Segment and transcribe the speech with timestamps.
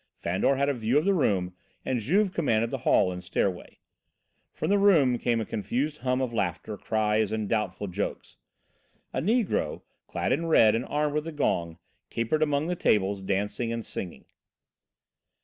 [0.15, 1.53] Fandor had a view of the room
[1.85, 3.77] and Juve commanded the hall and stairway.
[4.51, 8.37] From the room came a confused hum of laughter, cries and doubtful jokes.
[9.13, 11.77] A negro, clad in red and armed with a gong,
[12.09, 14.25] capered among the tables, dancing and singing.